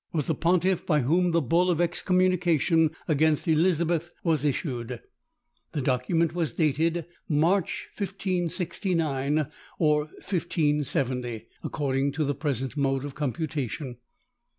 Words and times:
was 0.11 0.25
the 0.25 0.33
pontiff 0.33 0.83
by 0.83 1.01
whom 1.01 1.29
the 1.29 1.43
bull 1.43 1.69
of 1.69 1.79
excommunication 1.79 2.89
against 3.07 3.47
Elizabeth 3.47 4.09
was 4.23 4.43
issued. 4.43 4.99
The 5.73 5.81
document 5.83 6.33
was 6.33 6.53
dated 6.53 7.05
March, 7.29 7.87
1569, 7.95 9.47
or 9.77 10.05
1570, 10.05 11.45
according 11.63 12.13
to 12.13 12.23
the 12.25 12.33
present 12.33 12.75
mode 12.75 13.05
of 13.05 13.13
computation. 13.13 13.97